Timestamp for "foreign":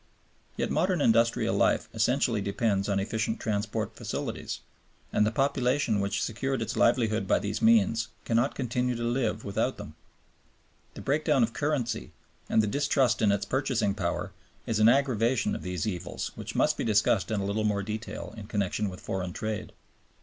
19.01-19.33